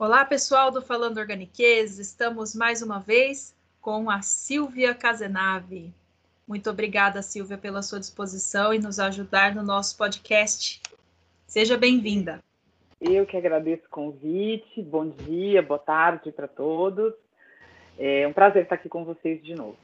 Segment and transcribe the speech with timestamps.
[0.00, 1.98] Olá, pessoal do Falando Organiquez.
[1.98, 5.92] Estamos mais uma vez com a Silvia Casenave.
[6.48, 10.80] Muito obrigada, Silvia, pela sua disposição e nos ajudar no nosso podcast.
[11.46, 12.42] Seja bem-vinda.
[12.98, 14.80] Eu que agradeço o convite.
[14.80, 17.12] Bom dia, boa tarde para todos.
[17.98, 19.76] É um prazer estar aqui com vocês de novo.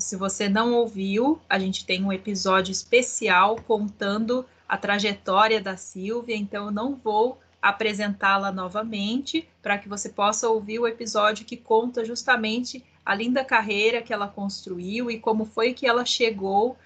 [0.00, 6.34] Se você não ouviu, a gente tem um episódio especial contando a trajetória da Silvia,
[6.34, 12.04] então eu não vou apresentá-la novamente para que você possa ouvir o episódio que conta
[12.04, 16.76] justamente a linda carreira que ela construiu e como foi que ela chegou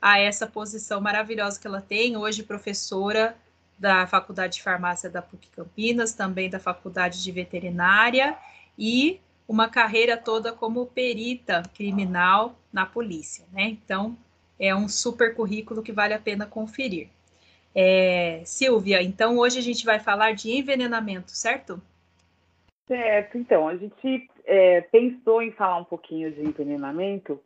[0.00, 3.36] a essa posição maravilhosa que ela tem, hoje professora
[3.76, 8.36] da Faculdade de Farmácia da PUC Campinas, também da Faculdade de Veterinária
[8.78, 13.64] e uma carreira toda como perita criminal na polícia, né?
[13.64, 14.16] Então,
[14.58, 17.08] é um super currículo que vale a pena conferir.
[17.74, 21.80] É, Silvia, então hoje a gente vai falar de envenenamento, certo?
[22.86, 27.40] Certo, então a gente é, pensou em falar um pouquinho de envenenamento,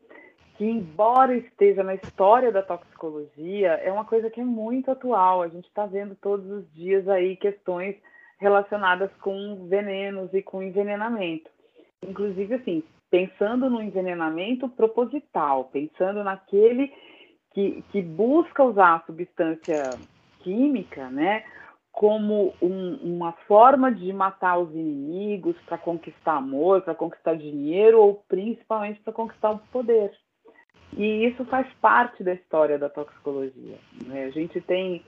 [0.57, 5.43] que embora esteja na história da toxicologia, é uma coisa que é muito atual.
[5.43, 7.95] A gente está vendo todos os dias aí questões
[8.41, 11.49] relacionadas com venenos e com envenenamento.
[12.03, 16.93] Inclusive, assim, pensando no envenenamento proposital, pensando naquele
[17.53, 19.91] que, que busca usar a substância
[20.41, 21.45] química, né,
[21.93, 28.23] como um, uma forma de matar os inimigos para conquistar amor, para conquistar dinheiro ou
[28.29, 30.13] principalmente para conquistar o poder.
[30.97, 33.79] E isso faz parte da história da toxicologia.
[34.07, 34.25] Né?
[34.25, 35.05] A gente tem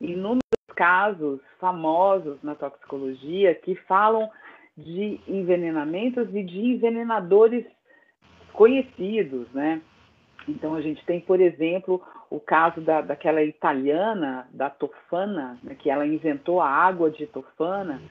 [0.00, 0.42] inúmeros
[0.76, 4.30] casos famosos na toxicologia que falam
[4.76, 7.64] de envenenamentos e de envenenadores
[8.52, 9.80] conhecidos, né?
[10.48, 12.02] Então a gente tem, por exemplo,
[12.34, 18.02] o caso da, daquela italiana, da Tofana, né, que ela inventou a água de Tofana,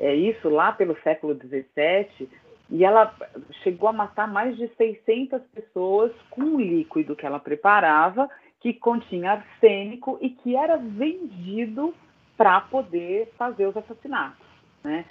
[0.00, 2.28] é isso lá pelo século XVII,
[2.70, 3.14] e ela
[3.62, 8.28] chegou a matar mais de 600 pessoas com um líquido que ela preparava,
[8.60, 11.94] que continha arsênico e que era vendido
[12.36, 14.46] para poder fazer os assassinatos,
[14.82, 15.04] né?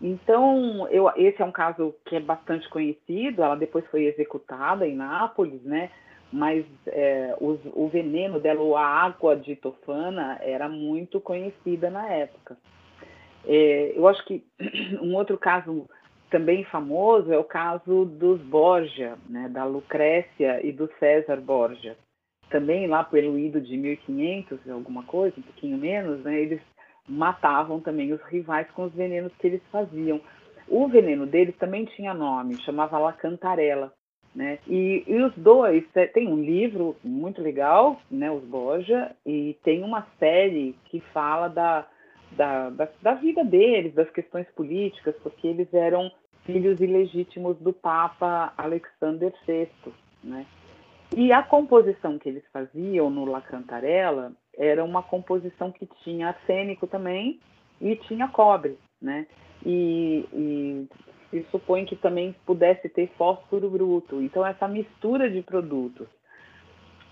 [0.00, 3.42] Então, eu, esse é um caso que é bastante conhecido.
[3.42, 5.90] Ela depois foi executada em Nápoles, né?
[6.32, 12.56] Mas é, o veneno dela, ou a água de tofana, era muito conhecida na época.
[13.46, 14.44] É, eu acho que
[15.00, 15.88] um outro caso
[16.30, 21.96] também famoso é o caso dos Borgia, né, da Lucrécia e do César Borgia.
[22.50, 26.60] Também lá pelo ido de 1500, alguma coisa, um pouquinho menos, né, eles
[27.08, 30.20] matavam também os rivais com os venenos que eles faziam.
[30.68, 33.92] O veneno deles também tinha nome, chamava La Cantarela.
[34.36, 34.58] Né?
[34.68, 35.82] E, e, os dois,
[36.12, 41.86] tem um livro muito legal, né, os Borja, e tem uma série que fala da,
[42.32, 46.12] da, da, da, vida deles, das questões políticas, porque eles eram
[46.44, 49.70] filhos ilegítimos do Papa Alexander VI.
[50.22, 50.44] Né?
[51.16, 56.86] E a composição que eles faziam no La Cantarella era uma composição que tinha arsênico
[56.86, 57.40] também
[57.80, 58.76] e tinha cobre.
[59.00, 59.26] Né?
[59.64, 60.88] E, e
[61.42, 64.20] se supõe que também pudesse ter fósforo bruto.
[64.22, 66.06] Então, essa mistura de produtos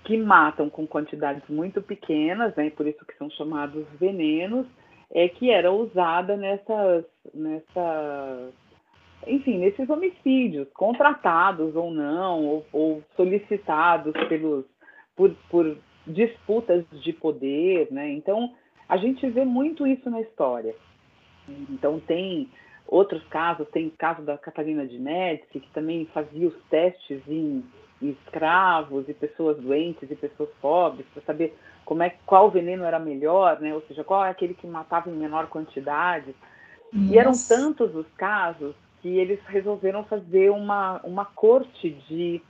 [0.04, 4.66] que matam com quantidades muito pequenas, né, por isso que são chamados venenos,
[5.10, 8.52] é que era usada nessas, nessas
[9.26, 14.64] enfim, nesses homicídios, contratados ou não, ou, ou solicitados pelos,
[15.16, 18.10] por, por disputas de poder, né?
[18.10, 18.52] Então,
[18.88, 20.74] a gente vê muito isso na história.
[21.70, 22.48] Então, tem
[22.86, 27.64] outros casos, tem o caso da Catarina de Médici, que também fazia os testes em,
[28.00, 32.98] em escravos e pessoas doentes e pessoas pobres, para saber como é, qual veneno era
[32.98, 33.74] melhor, né?
[33.74, 36.34] ou seja, qual é aquele que matava em menor quantidade.
[36.92, 42.40] E eram tantos os casos que eles resolveram fazer uma, uma corte de,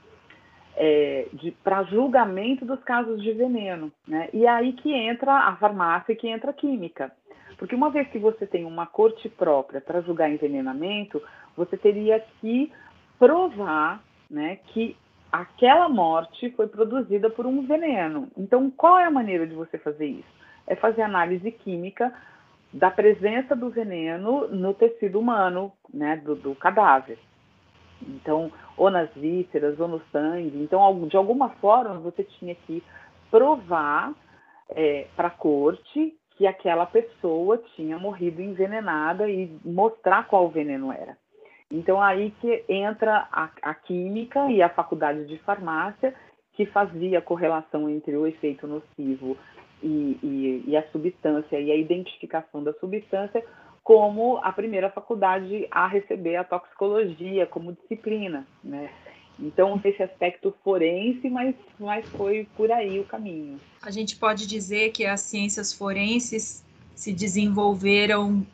[0.75, 3.91] é, de para julgamento dos casos de veneno.
[4.07, 4.29] Né?
[4.31, 7.11] E é aí que entra a farmácia e que entra a química.
[7.57, 11.21] Porque uma vez que você tem uma corte própria para julgar envenenamento,
[11.55, 12.71] você teria que
[13.17, 14.95] provar né, que
[15.31, 18.29] aquela morte foi produzida por um veneno.
[18.37, 20.35] Então, qual é a maneira de você fazer isso?
[20.67, 22.13] É fazer análise química
[22.73, 27.17] da presença do veneno no tecido humano, né, do, do cadáver.
[28.01, 30.61] Então, ou nas vísceras, ou no sangue.
[30.61, 32.83] Então, de alguma forma, você tinha que
[33.31, 34.13] provar
[34.69, 41.17] é, para a corte que aquela pessoa tinha morrido envenenada e mostrar qual veneno era.
[41.71, 46.13] Então aí que entra a, a, química e a faculdade de farmácia
[46.53, 49.37] que fazia a correlação entre o efeito nocivo
[49.81, 53.43] e, e, e, a substância e a identificação da substância
[53.83, 58.89] como a primeira faculdade a receber a toxicologia como disciplina, né?
[59.39, 63.59] Então, esse aspecto forense, mas, mas foi por aí o caminho.
[63.81, 66.63] A gente pode dizer que as ciências forenses
[66.95, 68.45] se desenvolveram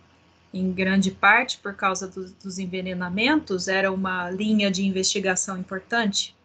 [0.54, 3.68] em grande parte por causa do, dos envenenamentos?
[3.68, 6.36] Era uma linha de investigação importante?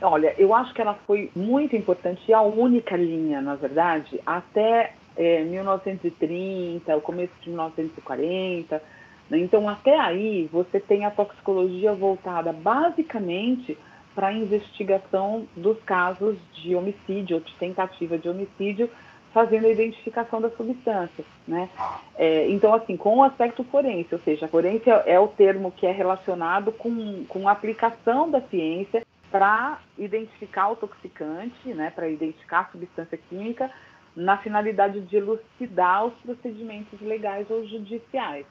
[0.00, 4.94] Olha, eu acho que ela foi muito importante e a única linha, na verdade, até
[5.16, 8.80] é, 1930, o começo de 1940.
[9.30, 9.38] Né?
[9.38, 13.76] Então, até aí, você tem a toxicologia voltada basicamente
[14.14, 18.90] para a investigação dos casos de homicídio ou de tentativa de homicídio
[19.32, 21.68] fazendo a identificação da substância, né?
[22.16, 25.92] É, então, assim, com o aspecto forense, ou seja, forense é o termo que é
[25.92, 32.72] relacionado com, com a aplicação da ciência para identificar o toxicante, né, para identificar a
[32.72, 33.70] substância química,
[34.16, 38.46] na finalidade de elucidar os procedimentos legais ou judiciais.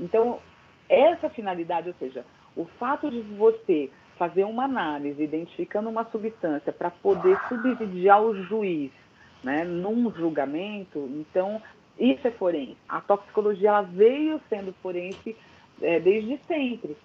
[0.00, 0.38] Então,
[0.88, 2.24] essa finalidade, ou seja,
[2.56, 8.92] o fato de você fazer uma análise identificando uma substância para poder subsidiar o juiz
[9.42, 11.60] né, num julgamento, então
[11.98, 12.76] isso é forense.
[12.88, 15.36] A toxicologia ela veio sendo forense
[15.82, 16.96] é, desde sempre.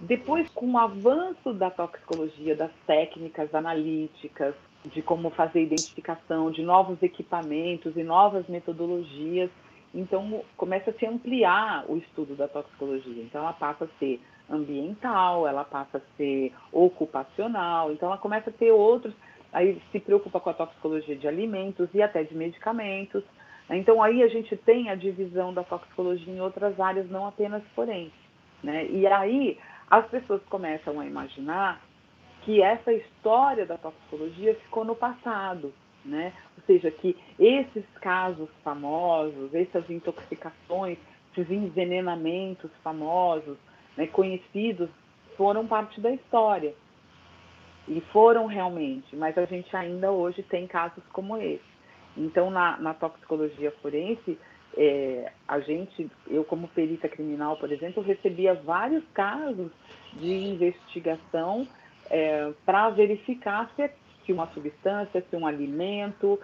[0.00, 4.54] Depois, com o avanço da toxicologia, das técnicas analíticas,
[4.84, 9.50] de como fazer identificação de novos equipamentos e novas metodologias,
[9.94, 13.22] então começa a se ampliar o estudo da toxicologia.
[13.22, 14.20] Então ela passa a ser
[14.50, 19.14] ambiental, ela passa a ser ocupacional, então ela começa a ter outros
[19.54, 23.22] aí se preocupa com a toxicologia de alimentos e até de medicamentos.
[23.68, 23.78] Né?
[23.78, 28.12] Então aí a gente tem a divisão da toxicologia em outras áreas, não apenas forense.
[28.62, 28.86] Né?
[28.86, 29.58] E aí
[29.88, 31.80] as pessoas começam a imaginar
[32.42, 35.72] que essa história da toxicologia ficou no passado,
[36.04, 36.32] né?
[36.56, 40.98] Ou seja, que esses casos famosos, essas intoxicações,
[41.32, 43.56] esses envenenamentos famosos,
[43.96, 44.88] né, conhecidos,
[45.36, 46.74] foram parte da história.
[47.86, 51.74] E foram realmente, mas a gente ainda hoje tem casos como esse.
[52.16, 54.38] Então, na, na toxicologia forense,
[54.76, 59.70] é, a gente, eu como perita criminal, por exemplo, recebia vários casos
[60.14, 61.66] de investigação
[62.10, 63.90] é, para verificar se,
[64.24, 66.38] se uma substância, se um alimento,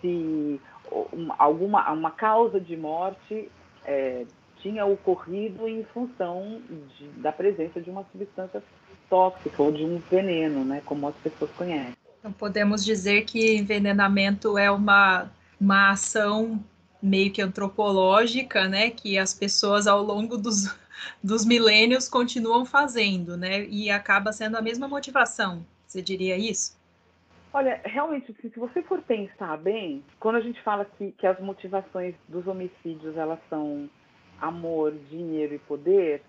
[0.00, 0.60] se
[1.12, 3.50] uma, alguma uma causa de morte
[3.84, 4.24] é,
[4.60, 6.60] tinha ocorrido em função
[6.96, 8.62] de, da presença de uma substância
[9.10, 11.94] tóxico ou de um veneno, né, como as pessoas conhecem.
[12.18, 16.64] Então, podemos dizer que envenenamento é uma, uma ação
[17.02, 20.74] meio que antropológica, né, que as pessoas ao longo dos,
[21.22, 25.64] dos milênios continuam fazendo, né, e acaba sendo a mesma motivação.
[25.86, 26.82] Você diria isso?
[27.54, 32.16] Olha, realmente, se você for pensar bem, quando a gente fala que, que as motivações
[32.28, 33.88] dos homicídios elas são
[34.40, 36.20] amor, dinheiro e poder,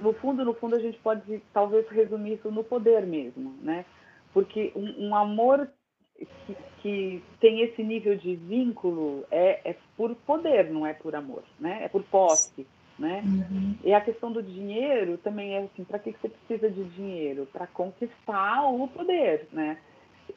[0.00, 3.84] no fundo, no fundo, a gente pode talvez resumir isso no poder mesmo, né?
[4.32, 5.68] Porque um, um amor
[6.16, 11.42] que, que, tem esse nível de vínculo é, é, por poder, não é por amor,
[11.60, 11.84] né?
[11.84, 12.66] É por posse,
[12.98, 13.22] né?
[13.26, 13.76] Uhum.
[13.84, 17.46] E a questão do dinheiro também é assim, para que, que você precisa de dinheiro?
[17.52, 19.76] Para conquistar o poder, né?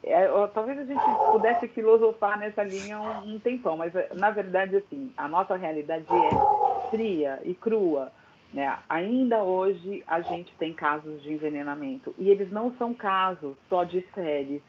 [0.03, 5.11] É, talvez a gente pudesse filosofar nessa linha um, um tempão, mas na verdade, assim,
[5.17, 8.11] a nossa realidade é fria e crua
[8.55, 8.79] né?
[8.87, 14.01] Ainda hoje a gente tem casos de envenenamento e eles não são casos só de
[14.15, 14.61] séries,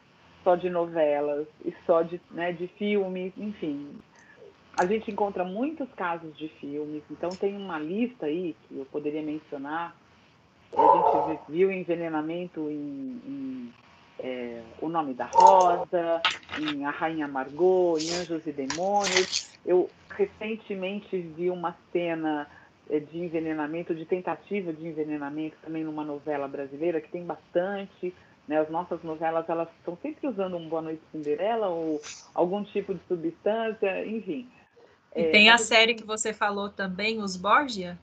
[0.42, 3.96] só de novelas e só de, né, de filmes, enfim.
[4.76, 9.22] A gente encontra muitos casos de filmes, então tem uma lista aí que eu poderia
[9.22, 9.96] mencionar.
[10.76, 13.74] A gente viu envenenamento em, em
[14.18, 16.22] é, O Nome da Rosa,
[16.58, 19.50] em A Rainha Margot, em Anjos e Demônios.
[19.64, 22.48] Eu recentemente vi uma cena
[22.88, 28.14] é, de envenenamento, de tentativa de envenenamento também numa novela brasileira, que tem bastante.
[28.46, 28.58] Né?
[28.58, 32.00] As nossas novelas elas estão sempre usando um Boa Noite Cinderela ou
[32.34, 34.48] algum tipo de substância, enfim.
[35.14, 37.98] E é, tem a série que você falou também, Os Borgia?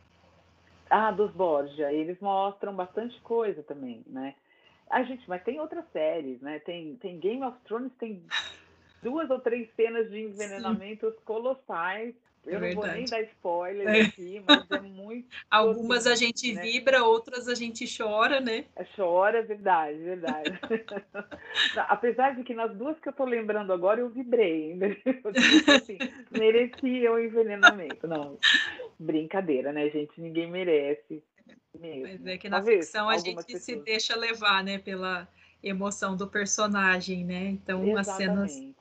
[0.90, 1.92] Ah, dos Borgia.
[1.92, 4.36] Eles mostram bastante coisa também, né?
[4.90, 6.60] A gente, mas tem outras séries, né?
[6.60, 8.24] Tem, tem Game of Thrones, tem
[9.02, 11.22] duas ou três cenas de envenenamentos Sim.
[11.26, 14.02] colossais eu é não vou nem dar spoiler é.
[14.02, 15.28] aqui, mas é muito.
[15.50, 16.62] Algumas a gente né?
[16.62, 18.66] vibra, outras a gente chora, né?
[18.76, 20.60] É, chora, é verdade, verdade.
[21.88, 24.78] Apesar de que nas duas que eu tô lembrando agora, eu vibrei.
[25.74, 25.98] assim,
[26.32, 28.08] merecia o envenenamento.
[28.08, 28.38] Não,
[29.00, 30.20] brincadeira, né, gente?
[30.20, 31.24] Ninguém merece.
[31.80, 32.04] Mesmo.
[32.04, 33.64] Mas é que na Talvez, ficção a gente pessoas.
[33.64, 35.28] se deixa levar, né, pela
[35.62, 37.48] emoção do personagem, né?
[37.48, 38.10] Então, Exatamente.
[38.10, 38.16] as
[38.52, 38.74] cenas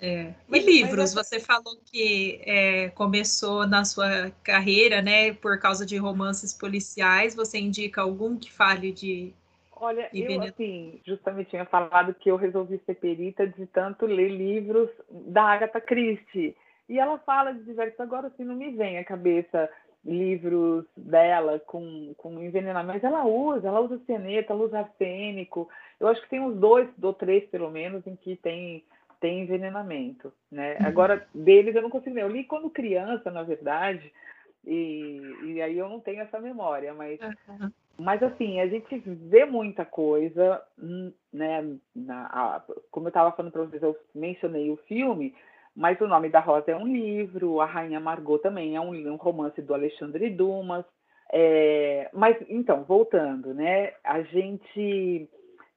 [0.00, 0.32] É.
[0.46, 1.14] Mas, e livros?
[1.14, 1.26] Mas...
[1.26, 7.34] Você falou que é, começou na sua carreira, né, por causa de romances policiais.
[7.34, 9.34] Você indica algum que fale de
[9.80, 14.90] Olha, eu assim, justamente tinha falado que eu resolvi ser perita de tanto ler livros
[15.08, 16.56] da Agatha Christie.
[16.88, 19.70] E ela fala de diversos, agora assim não me vem à cabeça
[20.04, 25.68] livros dela com, com envenenamento, ela usa, ela usa cianeto, ela usa arsênico.
[25.98, 28.84] Eu acho que tem uns dois ou três, pelo menos, em que tem,
[29.20, 30.32] tem envenenamento.
[30.50, 30.76] Né?
[30.80, 30.86] Uhum.
[30.86, 32.22] Agora, deles eu não consigo ler.
[32.22, 34.12] Eu li quando criança, na verdade,
[34.64, 37.70] e, e aí eu não tenho essa memória, mas uhum.
[37.98, 41.76] Mas assim, a gente vê muita coisa, hum, né?
[41.96, 42.62] Na, a,
[42.92, 45.34] como eu estava falando para vocês, eu mencionei o filme,
[45.78, 49.14] mas o nome da Rosa é um livro, a Rainha Margot também é um, um
[49.14, 50.84] romance do Alexandre Dumas.
[51.32, 53.92] É, mas então, voltando, né?
[54.02, 55.30] A gente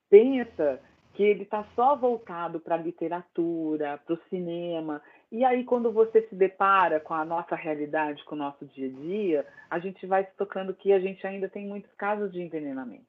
[0.10, 0.82] pensa
[1.14, 6.24] que ele está só voltado para a literatura, para o cinema, e aí, quando você
[6.24, 10.26] se depara com a nossa realidade, com o nosso dia a dia, a gente vai
[10.26, 13.06] se tocando que a gente ainda tem muitos casos de envenenamento.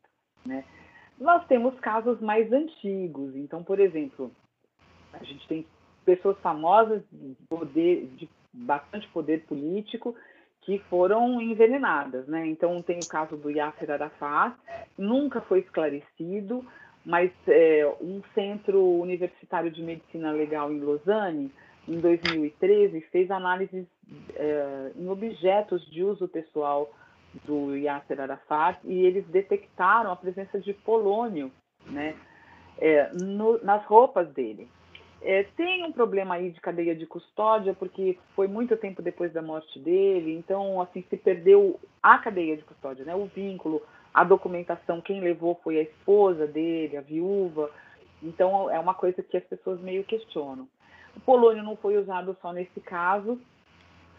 [0.47, 0.63] Né?
[1.19, 3.35] Nós temos casos mais antigos.
[3.35, 4.31] Então, por exemplo,
[5.13, 5.67] a gente tem
[6.05, 10.15] pessoas famosas de, poder, de bastante poder político
[10.63, 12.27] que foram envenenadas.
[12.27, 12.47] Né?
[12.47, 14.57] Então, tem o caso do Yasser Arafat,
[14.97, 16.65] nunca foi esclarecido,
[17.05, 21.51] mas é, um centro universitário de medicina legal em Lausanne
[21.89, 23.87] em 2013, fez análises
[24.37, 26.89] é, em objetos de uso pessoal
[27.45, 31.51] do Yasser Arafat e eles detectaram a presença de polônio
[31.87, 32.15] né,
[32.79, 34.69] é, no, nas roupas dele.
[35.25, 39.41] É, tem um problema aí de cadeia de custódia, porque foi muito tempo depois da
[39.41, 43.81] morte dele, então assim se perdeu a cadeia de custódia, né, o vínculo,
[44.13, 47.71] a documentação, quem levou foi a esposa dele, a viúva,
[48.21, 50.69] então é uma coisa que as pessoas meio questionam.
[51.17, 53.41] O polônio não foi usado só nesse caso.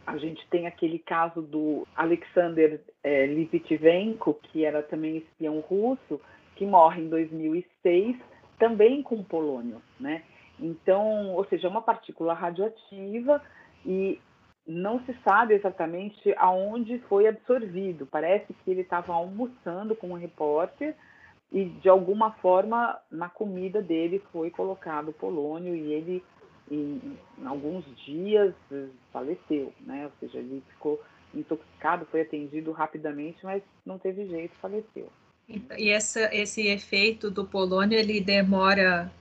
[0.06, 3.28] A gente tem aquele caso do Alexander é,
[4.44, 6.20] que era também espião russo,
[6.56, 8.18] que morre em 2006,
[8.60, 10.24] também com polônio, né?
[10.60, 13.42] Então, ou seja, é uma partícula radioativa
[13.86, 14.20] e
[14.66, 18.06] não se sabe exatamente aonde foi absorvido.
[18.06, 20.96] Parece que ele estava almoçando com um repórter
[21.52, 26.24] e, de alguma forma, na comida dele foi colocado polônio e ele
[26.72, 28.54] em, em alguns dias
[29.12, 30.06] faleceu, né?
[30.06, 31.02] Ou seja, ele ficou
[31.34, 35.10] intoxicado, foi atendido rapidamente, mas não teve jeito, faleceu.
[35.78, 39.12] E essa, esse efeito do polônio, ele demora,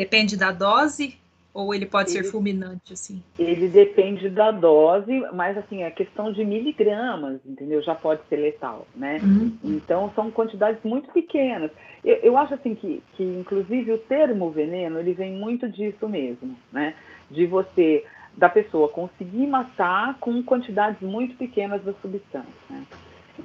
[0.00, 1.18] depende da dose
[1.52, 3.22] ou ele pode ele, ser fulminante, assim?
[3.38, 7.82] Ele depende da dose, mas assim, é questão de miligramas, entendeu?
[7.82, 9.20] Já pode ser letal, né?
[9.22, 9.58] Uhum.
[9.62, 11.70] Então, são quantidades muito pequenas.
[12.02, 16.56] Eu, eu acho assim que, que, inclusive, o termo veneno, ele vem muito disso mesmo,
[16.72, 16.94] né?
[17.30, 18.04] De você,
[18.36, 22.84] da pessoa conseguir matar com quantidades muito pequenas da substância, né?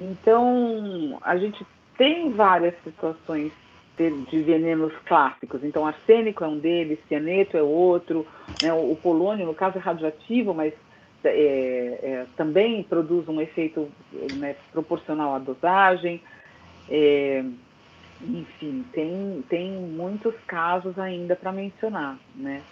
[0.00, 1.66] Então, a gente
[1.98, 3.52] tem várias situações
[3.96, 5.64] de venenos clássicos.
[5.64, 8.26] Então, arsênico é um deles, cianeto é outro,
[8.62, 8.72] né?
[8.72, 10.74] o, polônio, no caso, é radioativo, mas
[11.24, 13.88] é, é, também produz um efeito
[14.34, 16.20] né, proporcional à dosagem.
[16.90, 17.42] É,
[18.20, 22.18] enfim, tem, tem muitos casos ainda para mencionar.
[22.34, 22.62] Né?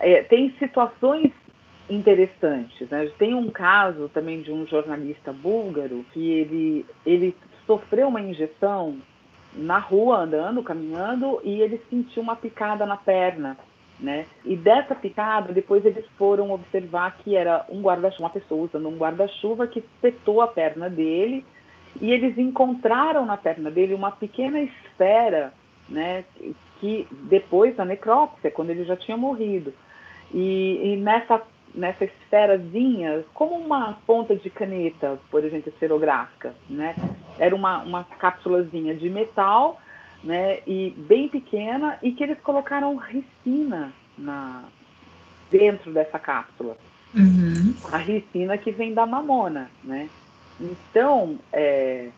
[0.00, 1.32] É, tem situações
[1.88, 2.88] interessantes.
[2.90, 3.10] Né?
[3.18, 7.34] Tem um caso também de um jornalista búlgaro que ele, ele
[7.66, 8.98] sofreu uma injeção
[9.58, 13.56] na rua andando, caminhando, e ele sentiu uma picada na perna,
[13.98, 14.26] né?
[14.44, 18.96] E dessa picada, depois eles foram observar que era um guarda-chuva, uma pessoa usando um
[18.96, 21.44] guarda-chuva que espetou a perna dele,
[22.00, 25.52] e eles encontraram na perna dele uma pequena esfera,
[25.88, 26.24] né?
[26.80, 29.74] Que depois da necrópsia, quando ele já tinha morrido,
[30.32, 31.42] e, e nessa
[31.74, 36.94] nessa esferazinha, como uma ponta de caneta, por exemplo, esferográfica, né?
[37.38, 39.80] Era uma, uma cápsulazinha de metal,
[40.22, 40.60] né?
[40.66, 44.64] E bem pequena e que eles colocaram ricina na
[45.50, 46.76] dentro dessa cápsula.
[47.14, 47.74] Uhum.
[47.90, 50.10] A ricina que vem da mamona, né?
[50.60, 52.10] Então, é,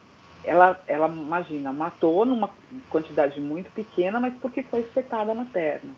[0.42, 2.50] ela, ela, imagina, matou numa
[2.88, 5.92] quantidade muito pequena, mas porque foi espetada na perna.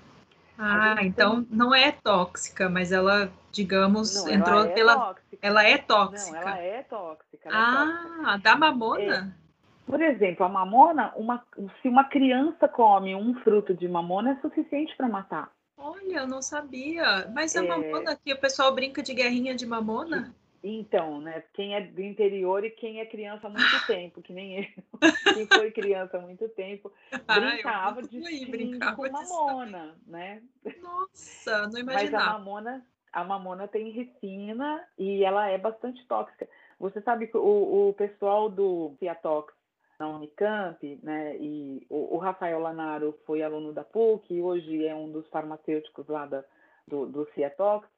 [0.59, 4.97] Ah, então não é tóxica, mas ela, digamos, não, entrou ela é pela.
[4.97, 5.39] Tóxica.
[5.43, 6.41] Ela é tóxica.
[6.41, 7.49] Não, ela é tóxica.
[7.49, 8.39] Ela é ah, é tóxica.
[8.39, 9.35] da mamona?
[9.39, 9.43] É.
[9.87, 11.45] Por exemplo, a mamona, uma,
[11.81, 15.51] se uma criança come um fruto de mamona, é suficiente para matar.
[15.77, 17.29] Olha, eu não sabia.
[17.35, 17.69] Mas a é...
[17.69, 20.35] mamona aqui, o pessoal brinca de guerrinha de mamona?
[20.63, 21.43] Então, né?
[21.53, 24.65] Quem é do interior e quem é criança há muito tempo, que nem eu.
[25.35, 26.93] Quem foi criança há muito tempo,
[27.27, 30.43] ah, brincava de string com mamona, né?
[30.81, 31.95] Nossa, não imaginava.
[31.95, 36.49] Mas a mamona, a mamona tem ricina e ela é bastante tóxica.
[36.79, 39.53] Você sabe que o, o pessoal do Ciatox
[39.99, 41.37] na Unicamp, né?
[41.39, 46.07] E o, o, Rafael Lanaro foi aluno da PUC e hoje é um dos farmacêuticos
[46.09, 46.45] lá da,
[46.87, 47.89] do, do Ciatox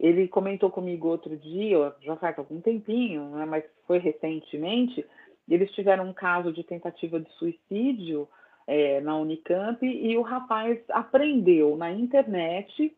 [0.00, 5.04] ele comentou comigo outro dia, já faz algum tempinho, né, mas foi recentemente,
[5.46, 8.26] eles tiveram um caso de tentativa de suicídio
[8.66, 12.96] é, na Unicamp e o rapaz aprendeu na internet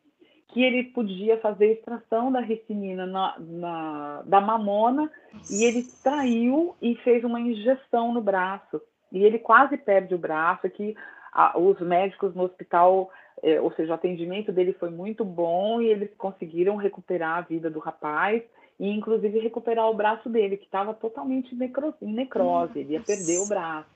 [0.49, 5.11] que ele podia fazer extração da ricinina na, na, da mamona
[5.51, 8.81] e ele traiu e fez uma injeção no braço.
[9.11, 10.95] E ele quase perde o braço, que
[11.33, 13.11] a, os médicos no hospital
[13.43, 17.69] é, ou seja, o atendimento dele foi muito bom e eles conseguiram recuperar a vida
[17.69, 18.43] do rapaz
[18.79, 23.39] e inclusive recuperar o braço dele, que estava totalmente necro, em necrose, ele ia perder
[23.39, 23.89] o braço,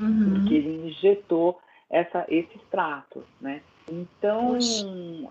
[0.00, 0.34] uhum.
[0.34, 1.60] porque ele injetou
[1.90, 3.62] essa, esse extrato, né?
[3.88, 4.58] Então,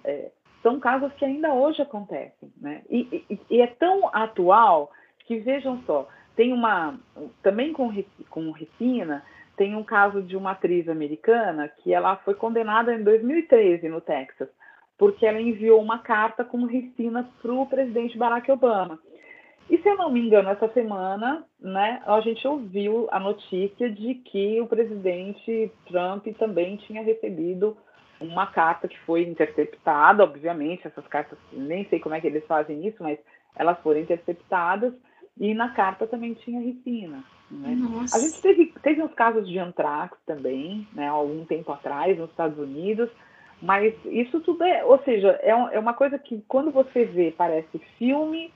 [0.04, 2.84] é, são casos que ainda hoje acontecem, né?
[2.90, 4.92] E, e, e, é tão atual
[5.26, 6.98] que, vejam só, tem uma,
[7.42, 7.92] também com,
[8.30, 9.24] com ricina,
[9.56, 14.50] tem um caso de uma atriz americana que ela foi condenada em 2013 no Texas,
[14.98, 19.00] porque ela enviou uma carta com ricina para o presidente Barack Obama.
[19.70, 24.16] E se eu não me engano, essa semana, né, a gente ouviu a notícia de
[24.16, 27.78] que o presidente Trump também tinha recebido
[28.20, 32.86] uma carta que foi interceptada, obviamente, essas cartas, nem sei como é que eles fazem
[32.86, 33.18] isso, mas
[33.56, 34.94] elas foram interceptadas,
[35.40, 37.24] e na carta também tinha ricina.
[37.50, 37.78] Né?
[38.14, 42.58] A gente teve, teve uns casos de antrax também, né, algum tempo atrás, nos Estados
[42.58, 43.10] Unidos,
[43.62, 47.80] mas isso tudo é, ou seja, é, é uma coisa que quando você vê parece
[47.98, 48.52] filme,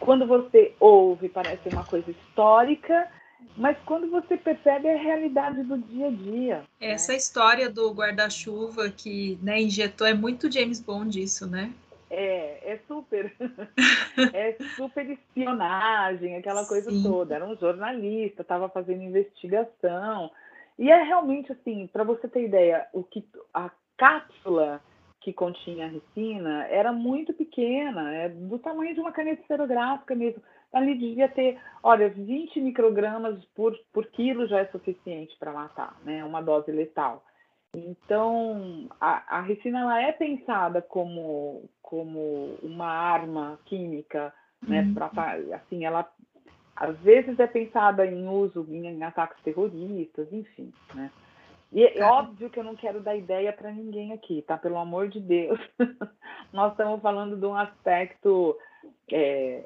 [0.00, 3.08] quando você ouve parece uma coisa histórica,
[3.56, 6.56] mas quando você percebe é a realidade do dia a dia.
[6.80, 6.92] Né?
[6.92, 7.18] Essa né?
[7.18, 11.72] história do guarda-chuva que né, injetou é muito James Bond isso, né?
[12.18, 13.30] É, é super.
[14.32, 17.02] é super espionagem, aquela coisa Sim.
[17.02, 17.34] toda.
[17.34, 20.30] Era um jornalista, estava fazendo investigação.
[20.78, 24.80] E é realmente assim, para você ter ideia, o que a cápsula
[25.20, 30.42] que continha a ricina era muito pequena, é do tamanho de uma caneta esferográfica mesmo.
[30.72, 36.24] Ali devia ter, olha, 20 microgramas por, por quilo já é suficiente para matar, né?
[36.24, 37.22] Uma dose letal.
[37.74, 44.82] Então, a, a ricina ela é pensada como, como uma arma química, né?
[44.82, 44.94] Uhum.
[44.94, 45.10] Pra,
[45.54, 46.08] assim, ela
[46.74, 51.10] às vezes é pensada em uso em, em ataques terroristas, enfim, né?
[51.72, 54.56] E é óbvio que eu não quero dar ideia para ninguém aqui, tá?
[54.56, 55.58] Pelo amor de Deus.
[56.52, 58.56] Nós estamos falando de um aspecto
[59.10, 59.64] é,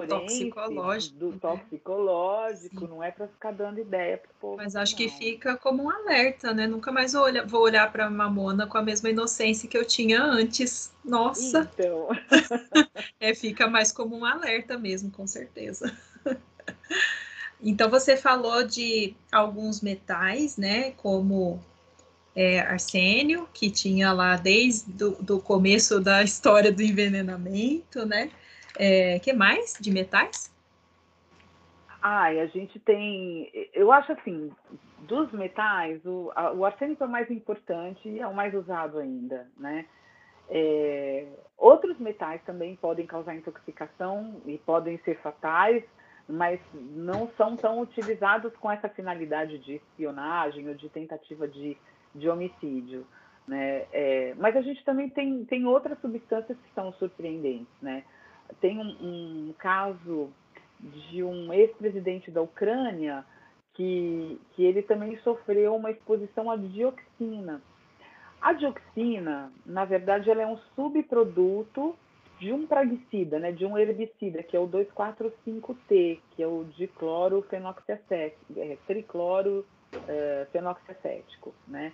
[0.00, 1.38] forense, toxicológico, do né?
[1.40, 4.56] toxicológico, não é para ficar dando ideia para o povo.
[4.56, 4.98] Mas acho não.
[4.98, 6.66] que fica como um alerta, né?
[6.66, 10.22] Nunca mais vou olhar, vou olhar para Mamona com a mesma inocência que eu tinha
[10.22, 10.92] antes.
[11.04, 11.70] Nossa!
[11.74, 12.08] Então.
[13.20, 15.96] é, fica mais como um alerta mesmo, com certeza.
[17.62, 20.92] então você falou de alguns metais, né?
[20.92, 21.60] Como
[22.34, 28.30] é, arsênio, que tinha lá desde o começo da história do envenenamento, né?
[28.78, 30.52] É, que mais de metais?
[32.00, 33.50] Ai, a gente tem.
[33.72, 34.50] Eu acho assim,
[35.00, 38.98] dos metais, o, a, o arsênico é o mais importante e é o mais usado
[38.98, 39.86] ainda, né?
[40.48, 45.82] É, outros metais também podem causar intoxicação e podem ser fatais,
[46.28, 51.76] mas não são tão utilizados com essa finalidade de espionagem ou de tentativa de,
[52.14, 53.06] de homicídio.
[53.46, 53.86] Né?
[53.92, 57.66] É, mas a gente também tem, tem outras substâncias que são surpreendentes.
[57.80, 58.04] Né?
[58.60, 60.30] Tem um, um caso
[60.80, 63.24] de um ex-presidente da Ucrânia
[63.74, 67.62] que, que ele também sofreu uma exposição à dioxina.
[68.40, 71.96] A dioxina, na verdade, ela é um subproduto
[72.40, 78.44] de um praguicida, né, de um herbicida, que é o 2,4,5-T, que é o diclorofenoxiacético,
[78.56, 79.64] é, tricloro
[80.08, 80.44] é,
[81.68, 81.92] né,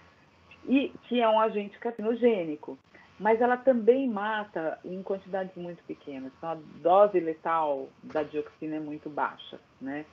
[0.67, 2.79] e que é um agente carcinogênico
[3.19, 6.33] mas ela também mata em quantidades muito pequenas.
[6.37, 10.05] Então, a dose letal da dioxina é muito baixa, né?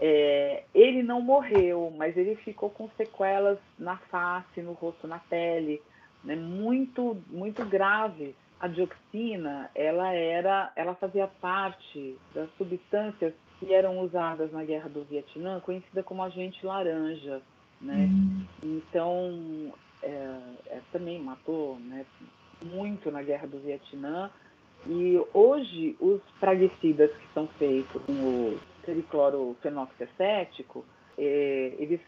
[0.00, 5.82] É, ele não morreu, mas ele ficou com sequelas na face, no rosto, na pele,
[6.22, 6.36] né?
[6.36, 8.34] muito, muito graves.
[8.60, 15.02] A dioxina, ela era, ela fazia parte das substâncias que eram usadas na guerra do
[15.04, 17.42] Vietnã, conhecida como agente laranja,
[17.80, 18.08] né?
[18.08, 18.46] Uhum.
[18.62, 19.72] Então,
[20.02, 22.04] é, é, também matou né,
[22.62, 24.30] muito na guerra do Vietnã
[24.86, 30.84] E hoje, os praguicidas que são feitos com o triclorofenoxacético,
[31.18, 32.00] é, eles,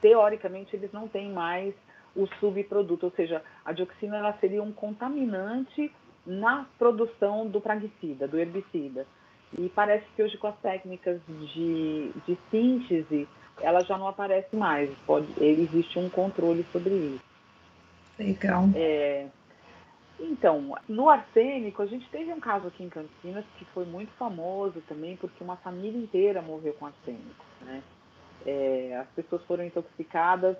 [0.00, 1.74] teoricamente, eles não têm mais
[2.14, 5.90] o subproduto, ou seja, a dioxina ela seria um contaminante
[6.26, 9.06] na produção do praguicida, do herbicida.
[9.58, 13.26] E parece que hoje com as técnicas de, de síntese,
[13.60, 14.90] ela já não aparece mais.
[15.06, 17.29] Pode, existe um controle sobre isso.
[18.20, 18.64] Legal.
[18.74, 19.26] É,
[20.18, 24.80] então, no arsênico, a gente teve um caso aqui em Campinas que foi muito famoso
[24.82, 27.44] também, porque uma família inteira morreu com arsênico.
[27.62, 27.82] Né?
[28.44, 30.56] É, as pessoas foram intoxicadas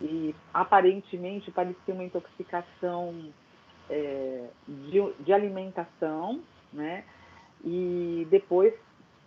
[0.00, 3.14] e aparentemente parecia uma intoxicação
[3.90, 6.40] é, de, de, alimentação,
[6.72, 7.04] né?
[7.62, 8.74] E depois,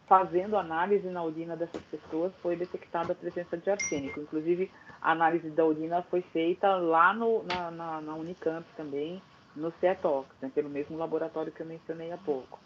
[0.08, 4.22] fazendo análise na urina dessas pessoas, foi detectada a presença de arsênico.
[4.22, 9.22] Inclusive, a análise da urina foi feita lá no, na, na, na Unicamp também,
[9.56, 10.52] no CETOX, né?
[10.54, 12.60] pelo mesmo laboratório que eu mencionei há pouco.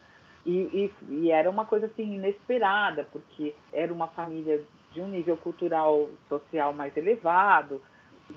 [0.45, 5.37] E, e, e, era uma coisa assim inesperada, porque era uma família de um nível
[5.37, 7.81] cultural social mais elevado,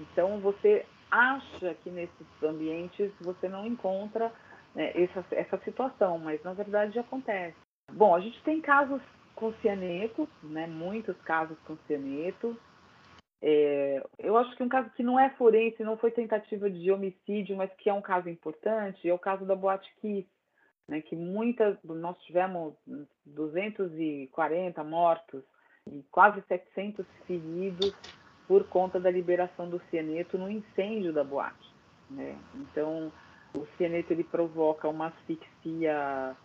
[0.01, 4.33] então, você acha que nesses ambientes você não encontra
[4.75, 7.63] né, essa, essa situação, mas na verdade acontece.
[7.92, 9.01] Bom, a gente tem casos
[9.35, 12.57] com cianeto, né, muitos casos com cianeto.
[13.42, 17.57] É, eu acho que um caso que não é forense, não foi tentativa de homicídio,
[17.57, 20.27] mas que é um caso importante, é o caso da Boate Kiss,
[20.88, 22.75] né, que muitas, nós tivemos
[23.27, 25.42] 240 mortos
[25.90, 27.94] e quase 700 feridos
[28.47, 31.75] por conta da liberação do cianeto no incêndio da boate.
[32.11, 32.38] Né?
[32.55, 33.12] Então,
[33.55, 36.37] o cianeto ele provoca uma asfixia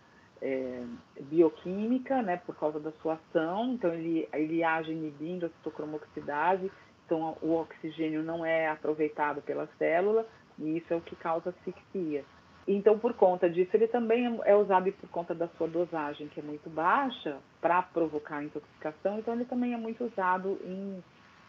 [0.42, 0.82] é,
[1.20, 3.74] bioquímica, né, por causa da sua ação.
[3.74, 6.70] Então, ele, ele age inibindo a citocromoxidase.
[7.06, 10.26] Então, o oxigênio não é aproveitado pela célula
[10.58, 12.24] e isso é o que causa asfixia.
[12.68, 16.42] Então, por conta disso, ele também é usado por conta da sua dosagem, que é
[16.42, 19.18] muito baixa, para provocar intoxicação.
[19.18, 21.02] Então, ele também é muito usado em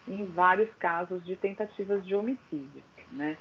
[0.07, 3.37] em vários casos de tentativas de homicídio, né?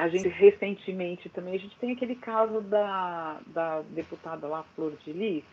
[0.00, 5.12] A gente recentemente também a gente tem aquele caso da, da deputada lá Flor de
[5.12, 5.44] Lis,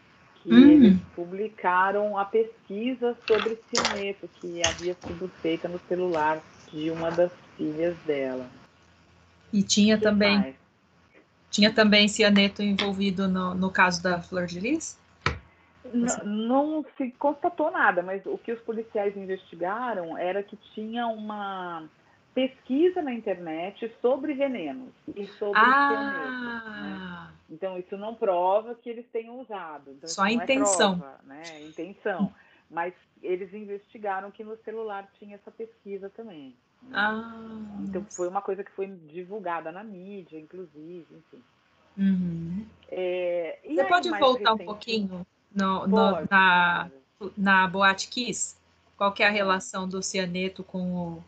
[0.41, 0.71] que uhum.
[0.71, 7.29] eles publicaram a pesquisa sobre cianeto que havia sido feita no celular de uma das
[7.57, 8.47] filhas dela.
[9.51, 10.55] E tinha também mais?
[11.51, 14.97] tinha também cianeto envolvido no, no caso da Flor de Lis?
[16.23, 21.83] Não, se constatou nada, mas o que os policiais investigaram era que tinha uma
[22.37, 27.31] pesquisa na internet sobre venenos e sobre ah.
[27.31, 27.33] Né?
[27.49, 29.89] Então, isso não prova que eles tenham usado.
[29.89, 30.93] Então, Só a intenção.
[30.93, 31.61] É prova, né?
[31.63, 32.31] Intenção.
[32.69, 36.55] Mas eles investigaram que no celular tinha essa pesquisa também.
[36.83, 36.89] Né?
[36.93, 41.43] Ah, então, foi uma coisa que foi divulgada na mídia, inclusive, enfim.
[41.97, 42.67] Uhum.
[42.91, 44.61] É, Você aí, pode voltar recente...
[44.61, 46.91] um pouquinho no, no, na,
[47.35, 48.55] na Boate Kiss?
[48.95, 51.23] Qual que é a relação do cianeto com o...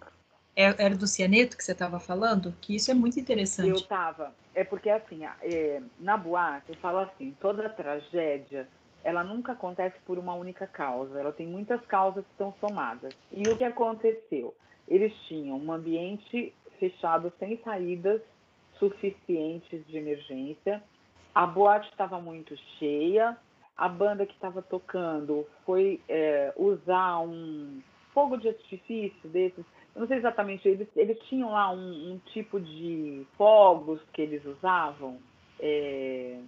[0.60, 2.54] É, era do cianeto que você estava falando?
[2.60, 3.70] Que isso é muito interessante.
[3.70, 4.36] Eu estava.
[4.54, 8.68] É porque, assim, é, na boate, eu falo assim, toda tragédia,
[9.02, 11.18] ela nunca acontece por uma única causa.
[11.18, 13.14] Ela tem muitas causas que estão somadas.
[13.32, 14.54] E o que aconteceu?
[14.86, 18.22] Eles tinham um ambiente fechado sem saídas
[18.78, 20.84] suficientes de emergência.
[21.34, 23.38] A boate estava muito cheia,
[23.78, 27.82] a banda que estava tocando foi é, usar um
[28.14, 29.64] fogo de artifício desses.
[29.96, 34.44] Eu não sei exatamente, eles, eles tinham lá um, um tipo de fogos que eles
[34.46, 35.18] usavam.
[35.60, 36.40] É,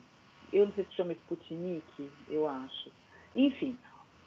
[0.53, 2.91] eu não sei se chama Sputnik, eu acho.
[3.35, 3.77] Enfim,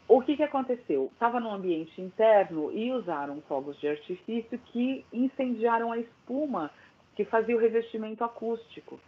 [0.07, 1.11] o que, que aconteceu?
[1.12, 6.70] Estava no ambiente interno e usaram fogos de artifício que incendiaram a espuma
[7.16, 9.00] que fazia o revestimento acústico.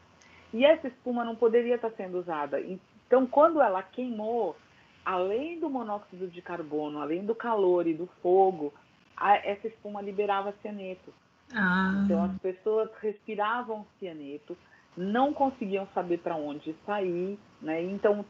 [0.52, 2.60] E essa espuma não poderia estar sendo usada.
[2.60, 4.56] Então, quando ela queimou,
[5.04, 8.72] além do monóxido de carbono, além do calor e do fogo,
[9.16, 11.12] a, essa espuma liberava cianeto.
[11.55, 12.02] Ah.
[12.05, 14.57] Então, as pessoas respiravam cianeto,
[14.96, 17.83] não conseguiam saber para onde sair, né?
[17.83, 18.24] Então,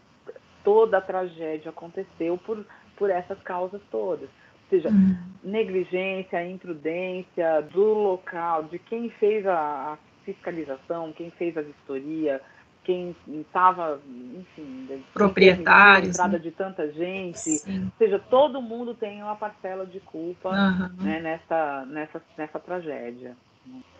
[0.63, 2.65] toda a tragédia aconteceu por,
[2.97, 4.29] por essas causas todas.
[4.29, 5.17] Ou seja, hum.
[5.45, 12.43] negligência, imprudência do local, de quem fez a, a fiscalização, quem fez a vistoria,
[12.87, 16.39] quem estava, enfim, proprietários, entrada né?
[16.39, 17.87] de tanta gente, Sim.
[17.87, 21.05] ou seja, todo mundo tem uma parcela de culpa uhum.
[21.05, 23.37] né, nessa, nessa, nessa tragédia.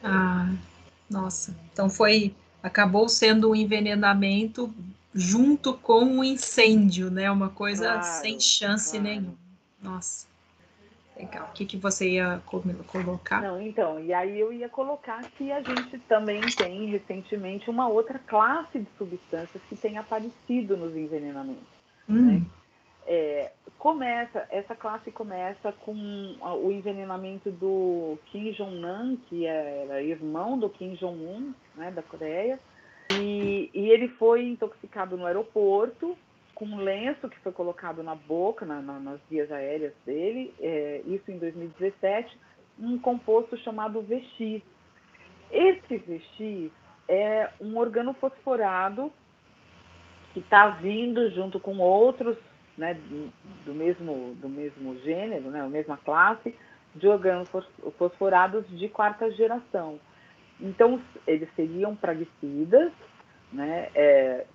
[0.05, 0.49] Ah,
[1.11, 4.73] nossa, então foi, acabou sendo um envenenamento
[5.13, 7.29] junto com um incêndio, né?
[7.29, 9.05] Uma coisa claro, sem chance claro.
[9.05, 9.35] nenhuma.
[9.83, 10.29] Nossa.
[11.17, 11.49] Legal.
[11.49, 12.43] O que, que você ia
[12.87, 13.41] colocar?
[13.41, 18.19] Não, então, e aí eu ia colocar que a gente também tem recentemente uma outra
[18.19, 21.65] classe de substâncias que tem aparecido nos envenenamentos.
[22.09, 22.33] Hum.
[22.33, 22.43] Né?
[23.07, 30.69] É, começa, essa classe começa com o envenenamento do Kim Jong-nam, que era irmão do
[30.69, 32.59] Kim Jong-un, né, da Coreia,
[33.13, 36.19] e, e, ele foi intoxicado no aeroporto
[36.57, 41.03] com um lenço que foi colocado na boca, na, na, nas vias aéreas dele, é,
[41.05, 42.35] isso em 2017,
[42.81, 44.63] um composto chamado VX.
[45.53, 46.73] Esse VX
[47.07, 49.13] é um organofosforado
[50.33, 52.39] que está vindo junto com outros
[52.77, 52.99] né,
[53.67, 56.55] do, mesmo, do mesmo gênero, né, mesma classe,
[56.95, 60.01] de organofosforados de quarta geração.
[60.59, 62.91] Então, eles seriam praguicidas,
[63.53, 64.47] né, é,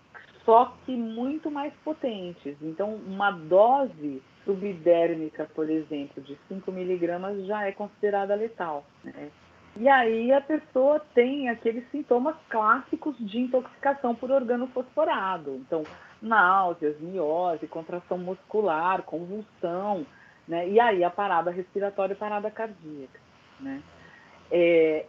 [0.45, 2.55] só que muito mais potentes.
[2.61, 8.83] Então, uma dose subdérmica, por exemplo, de 5 miligramas já é considerada letal.
[9.03, 9.29] Né?
[9.77, 15.55] E aí a pessoa tem aqueles sintomas clássicos de intoxicação por organofosforado.
[15.55, 15.83] Então,
[16.21, 20.05] náuseas, miose, contração muscular, convulsão,
[20.47, 20.67] né?
[20.67, 23.19] E aí a parada respiratória e parada cardíaca,
[23.59, 23.81] né?
[24.51, 25.05] É,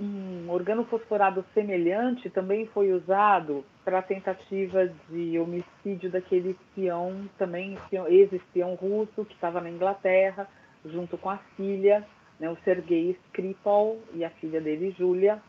[0.00, 7.78] um, um organofosforado semelhante também foi usado para a tentativa de homicídio daquele espião, também
[8.08, 10.48] ex-espião russo, que estava na Inglaterra,
[10.84, 12.06] junto com a filha,
[12.38, 15.40] né, o Sergei Skripal e a filha dele, Júlia.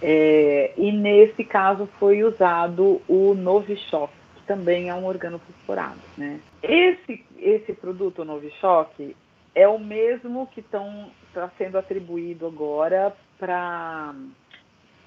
[0.00, 6.00] É, e nesse caso foi usado o Novichok, que também é um organofosforado.
[6.18, 6.40] Né?
[6.62, 9.14] Esse, esse produto Novichok
[9.54, 14.14] é o mesmo que está sendo atribuído agora para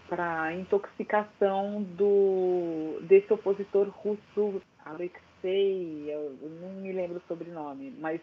[0.07, 8.21] para intoxicação do desse opositor russo Alexei, eu não me lembro o sobrenome, mas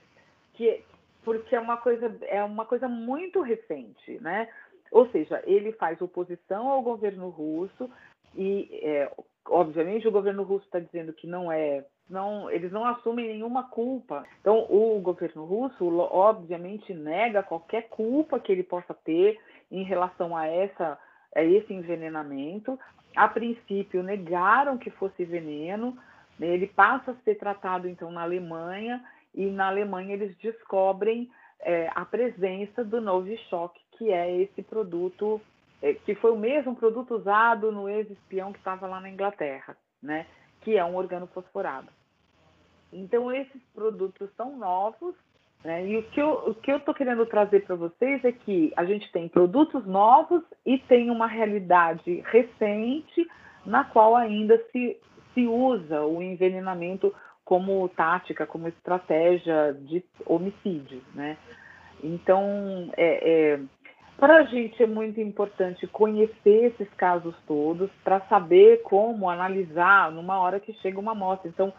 [0.55, 0.85] que
[1.25, 4.49] porque é uma coisa é uma coisa muito recente, né?
[4.93, 7.91] Ou seja, ele faz oposição ao governo russo
[8.37, 9.11] e, é,
[9.47, 14.25] obviamente, o governo russo está dizendo que não é, não, eles não assumem nenhuma culpa.
[14.41, 19.39] Então, o governo russo, obviamente, nega qualquer culpa que ele possa ter
[19.73, 20.99] em relação a essa,
[21.35, 22.79] a esse envenenamento.
[23.17, 25.97] A princípio, negaram que fosse veneno.
[26.39, 29.03] Ele passa a ser tratado então na Alemanha
[29.35, 31.31] e na Alemanha eles descobrem
[31.61, 35.41] é, a presença do Novichok, que é esse produto,
[35.81, 40.27] é, que foi o mesmo produto usado no ex-espião que estava lá na Inglaterra, né?
[40.61, 41.89] que é um organofosforado.
[42.93, 45.15] Então, esses produtos são novos,
[45.65, 45.87] né?
[45.87, 49.87] e o que eu estou querendo trazer para vocês é que a gente tem produtos
[49.87, 53.29] novos e tem uma realidade recente
[53.65, 54.99] na qual ainda se,
[55.35, 61.37] se usa o envenenamento como tática, como estratégia de homicídio, né?
[62.03, 63.61] Então, é, é
[64.23, 70.39] para a gente é muito importante conhecer esses casos todos para saber como analisar numa
[70.39, 71.49] hora que chega uma morte.
[71.49, 71.73] Então,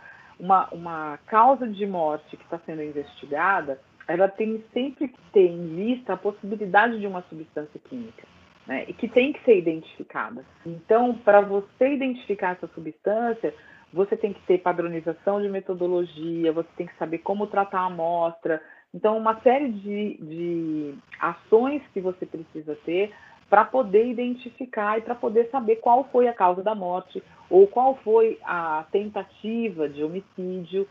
[0.43, 5.75] uma, uma causa de morte que está sendo investigada, ela tem sempre que ter em
[5.75, 8.27] vista a possibilidade de uma substância química.
[8.65, 10.45] Né, e que tem que ser identificada.
[10.65, 13.53] Então, para você identificar essa substância,
[13.91, 18.61] você tem que ter padronização de metodologia, você tem que saber como tratar a amostra.
[18.93, 23.11] Então, uma série de, de ações que você precisa ter
[23.53, 27.95] para poder identificar e para poder saber qual foi a causa da morte ou qual
[28.03, 30.87] foi a tentativa de homicídio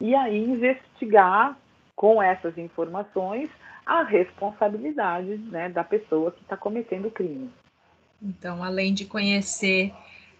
[0.00, 1.58] e aí investigar
[1.94, 3.50] com essas informações
[3.84, 7.50] a responsabilidade né, da pessoa que está cometendo o crime.
[8.22, 9.92] Então, além de conhecer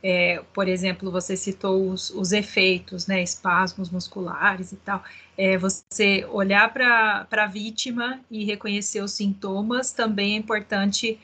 [0.02, 5.02] é, por exemplo, você citou os, os, efeitos, né, espasmos musculares e tal,
[5.36, 11.18] é, você olhar para a vítima e reconhecer os sintomas também é importante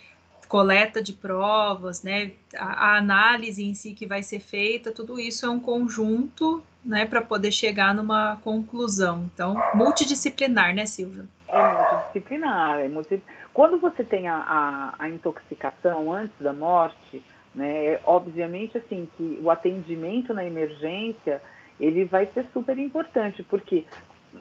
[0.52, 5.46] coleta de provas, né, a, a, análise em si que vai ser feita, tudo isso
[5.46, 9.30] é um conjunto, né, para poder chegar numa conclusão.
[9.32, 11.24] Então, multidisciplinar, né, Silvia?
[11.48, 12.80] É multidisciplinar.
[12.80, 13.22] É multi...
[13.54, 17.22] Quando você tem a, a, a intoxicação antes da morte,
[17.54, 17.98] né?
[18.04, 21.40] Obviamente, assim, que o atendimento na emergência
[21.80, 23.86] ele vai ser super importante, porque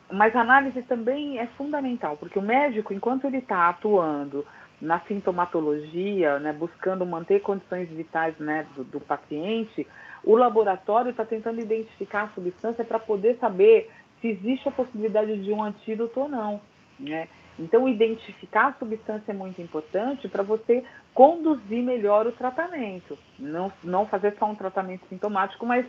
[0.09, 4.45] mas a análise também é fundamental, porque o médico, enquanto ele está atuando
[4.81, 9.87] na sintomatologia, né, buscando manter condições vitais né, do, do paciente,
[10.23, 15.51] o laboratório está tentando identificar a substância para poder saber se existe a possibilidade de
[15.51, 16.61] um antídoto ou não.
[16.99, 17.27] Né?
[17.59, 23.17] Então, identificar a substância é muito importante para você conduzir melhor o tratamento.
[23.37, 25.85] Não, não fazer só um tratamento sintomático, mas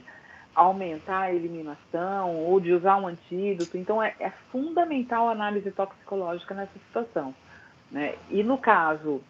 [0.54, 3.76] aumentar a eliminação ou de usar um antídoto.
[3.78, 7.34] Então, é, é fundamental a análise toxicológica nessa situação.
[7.92, 8.14] Né?
[8.30, 9.20] E no caso,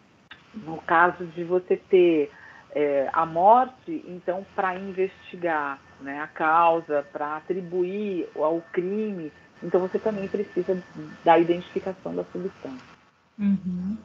[0.54, 2.30] no caso de você ter
[2.70, 9.98] é, a morte, então, para investigar né, a causa, para atribuir ao crime, então você
[9.98, 10.82] também precisa
[11.24, 12.92] da identificação da substância.
[13.38, 13.98] Uhum.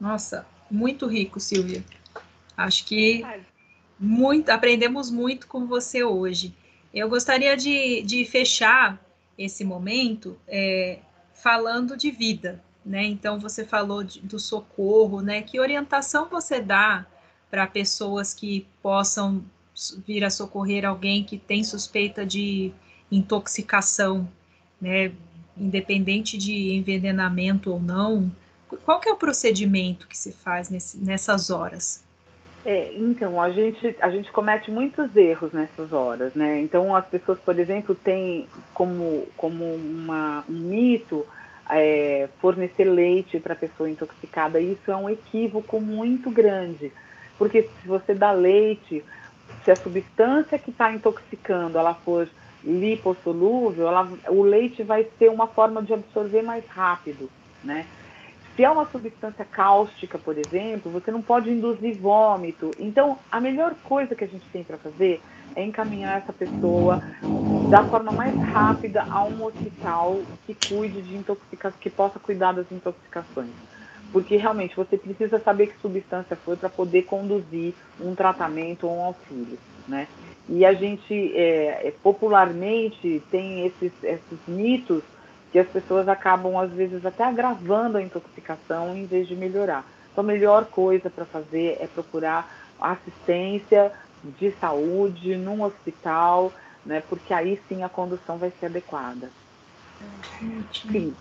[0.00, 1.84] Nossa, muito rico, Silvia.
[2.56, 3.24] Acho que
[4.00, 6.54] muito, aprendemos muito com você hoje.
[6.92, 8.98] Eu gostaria de, de fechar
[9.36, 10.98] esse momento é,
[11.32, 13.04] falando de vida, né?
[13.04, 15.42] Então você falou de, do socorro, né?
[15.42, 17.06] Que orientação você dá
[17.50, 19.42] para pessoas que possam
[20.06, 22.72] vir a socorrer alguém que tem suspeita de
[23.10, 24.28] intoxicação,
[24.80, 25.12] né?
[25.56, 28.30] Independente de envenenamento ou não,
[28.84, 32.04] qual que é o procedimento que se faz nesse, nessas horas?
[32.64, 36.60] É, então, a gente, a gente comete muitos erros nessas horas, né?
[36.60, 41.24] Então, as pessoas, por exemplo, têm como, como uma, um mito
[41.70, 44.60] é, fornecer leite para a pessoa intoxicada.
[44.60, 46.92] Isso é um equívoco muito grande,
[47.36, 49.04] porque se você dá leite,
[49.64, 52.28] se a substância que está intoxicando ela for
[52.64, 57.30] lipossolúvel, ela, o leite vai ter uma forma de absorver mais rápido,
[57.62, 57.86] né?
[58.56, 62.72] Se é uma substância cáustica, por exemplo, você não pode induzir vômito.
[62.76, 65.22] Então, a melhor coisa que a gente tem para fazer
[65.54, 67.00] é encaminhar essa pessoa
[67.68, 72.70] da forma mais rápida a um hospital que cuide de intoxicação, que possa cuidar das
[72.72, 73.50] intoxicações.
[74.10, 79.04] Porque realmente você precisa saber que substância foi para poder conduzir um tratamento ou um
[79.04, 80.08] auxílio, né?
[80.48, 85.02] E a gente é, popularmente tem esses, esses mitos
[85.52, 89.84] que as pessoas acabam, às vezes, até agravando a intoxicação em vez de melhorar.
[90.10, 92.50] Então, a melhor coisa para fazer é procurar
[92.80, 93.92] assistência
[94.38, 96.52] de saúde num hospital,
[96.84, 99.32] né, porque aí sim a condução vai ser adequada.
[100.90, 101.16] Sim,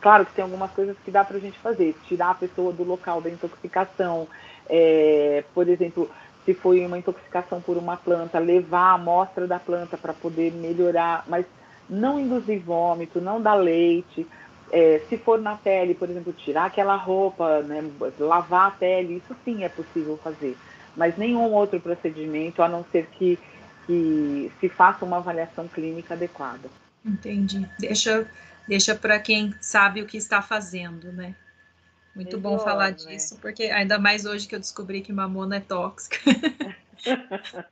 [0.00, 2.84] claro que tem algumas coisas que dá para a gente fazer, tirar a pessoa do
[2.84, 4.28] local da intoxicação,
[4.68, 6.10] é, por exemplo,
[6.44, 11.24] se foi uma intoxicação por uma planta, levar a amostra da planta para poder melhorar,
[11.26, 11.46] mas
[11.88, 14.28] não induzir vômito, não dar leite.
[14.70, 17.82] É, se for na pele, por exemplo, tirar aquela roupa, né,
[18.18, 20.58] lavar a pele, isso sim é possível fazer.
[20.96, 23.40] Mas nenhum outro procedimento, a não ser que,
[23.86, 26.68] que se faça uma avaliação clínica adequada.
[27.04, 27.68] Entendi.
[27.78, 28.26] Deixa,
[28.68, 31.34] deixa para quem sabe o que está fazendo, né?
[32.14, 32.92] Muito Melhor, bom falar né?
[32.92, 36.18] disso, porque ainda mais hoje que eu descobri que mamona é tóxica.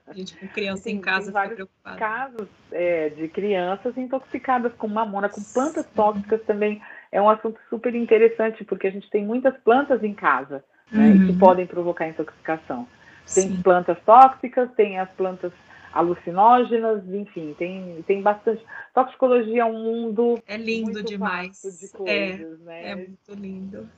[0.07, 1.97] A gente com criança Sim, em casa fica preocupada.
[1.97, 6.83] casos é, de crianças intoxicadas com mamona, com plantas tóxicas também.
[7.13, 11.27] É um assunto super interessante, porque a gente tem muitas plantas em casa né, uhum.
[11.27, 12.89] que podem provocar intoxicação.
[13.33, 13.63] Tem Sim.
[13.63, 15.53] plantas tóxicas, tem as plantas
[15.93, 18.65] alucinógenas, enfim, tem, tem bastante.
[18.95, 20.43] Toxicologia é um mundo.
[20.47, 21.63] É lindo demais.
[21.63, 22.91] De coisas, é, né?
[22.91, 23.89] é muito lindo.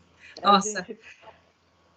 [0.43, 0.81] Nossa.
[0.81, 0.99] A gente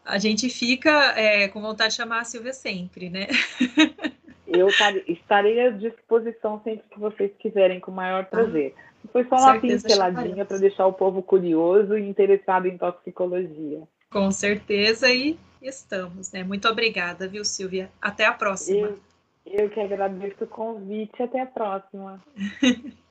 [0.05, 3.27] a gente fica é, com vontade de chamar a Silvia sempre, né?
[4.47, 4.67] Eu
[5.07, 8.75] estarei à disposição sempre que vocês quiserem, com o maior ah, prazer.
[9.11, 13.81] Foi só uma pinceladinha para deixar o povo curioso e interessado em toxicologia.
[14.11, 16.43] Com certeza, e estamos, né?
[16.43, 17.89] Muito obrigada, viu, Silvia?
[17.99, 18.87] Até a próxima.
[18.87, 18.99] Eu,
[19.45, 21.21] eu que agradeço o convite.
[21.21, 22.21] Até a próxima.